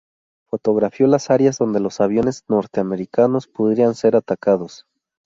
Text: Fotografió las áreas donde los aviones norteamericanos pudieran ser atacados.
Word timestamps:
Fotografió 0.49 1.05
las 1.05 1.29
áreas 1.29 1.59
donde 1.59 1.79
los 1.79 2.01
aviones 2.01 2.43
norteamericanos 2.49 3.45
pudieran 3.47 3.93
ser 3.93 4.15
atacados. 4.15 4.87